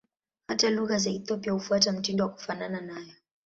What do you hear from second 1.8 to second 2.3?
mtindo wa